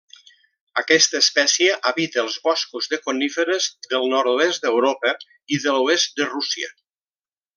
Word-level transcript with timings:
Aquesta 0.81 1.19
espècie 1.23 1.75
habita 1.91 2.21
els 2.21 2.37
boscos 2.47 2.89
de 2.95 2.99
coníferes 3.03 3.69
del 3.93 4.09
nord-oest 4.15 4.65
d'Europa 4.67 5.15
i 5.57 5.61
de 5.67 5.77
l'oest 5.77 6.21
de 6.23 6.29
Rússia. 6.35 6.75